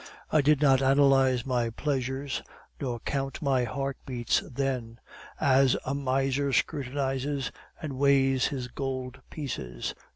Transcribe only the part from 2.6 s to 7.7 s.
nor count my heartbeats then, as a miser scrutinizes